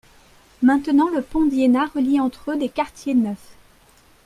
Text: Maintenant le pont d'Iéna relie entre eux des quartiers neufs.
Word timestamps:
Maintenant 0.63 1.09
le 1.09 1.21
pont 1.21 1.45
d'Iéna 1.45 1.85
relie 1.93 2.19
entre 2.19 2.53
eux 2.53 2.57
des 2.57 2.69
quartiers 2.69 3.13
neufs. 3.13 3.55